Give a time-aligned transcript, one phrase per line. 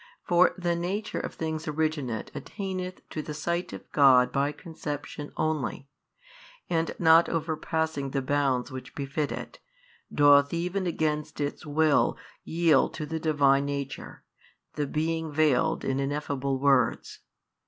[0.23, 5.89] For the nature of things originate attaineth to the sight of God by conception only,
[6.67, 9.59] and not overpassing the bounds which befit it,
[10.11, 14.23] doth even against its will yield to the Divine Nature,
[14.73, 17.19] the being veiled in ineffable words.